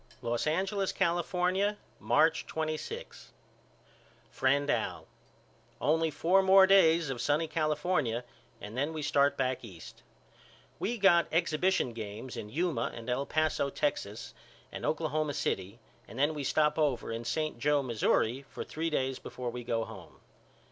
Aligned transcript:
Los 0.23 0.47
Angeles, 0.47 0.91
California, 0.91 1.77
March 1.99 2.47
26 2.47 3.33
FRIEND 4.31 4.67
AL: 4.71 5.05
Only 5.79 6.09
four 6.09 6.41
more 6.41 6.65
days 6.65 7.11
of 7.11 7.21
sunny 7.21 7.47
California 7.47 8.23
and 8.59 8.75
then 8.75 8.93
we 8.93 9.03
start 9.03 9.37
back 9.37 9.63
East. 9.63 10.01
We 10.79 10.97
got 10.97 11.27
exhibition 11.31 11.93
games 11.93 12.35
in 12.35 12.49
Yuma 12.49 12.91
and 12.95 13.11
El 13.11 13.27
Paso, 13.27 13.69
Texas 13.69 14.33
and 14.71 14.87
Oklahoma 14.87 15.35
City 15.35 15.77
and 16.07 16.17
then 16.17 16.33
we 16.33 16.43
stop 16.43 16.79
over 16.79 17.11
in 17.11 17.23
St. 17.23 17.59
Joe, 17.59 17.83
Missouri, 17.83 18.43
for 18.49 18.63
three 18.63 18.89
days 18.89 19.19
before 19.19 19.51
we 19.51 19.63
go 19.63 19.85
home. 19.85 20.19